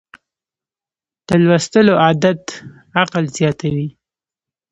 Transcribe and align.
د 1.27 1.29
لوستلو 1.43 1.93
عادت 2.03 2.41
عقل 3.01 3.23
زیاتوي. 3.37 3.87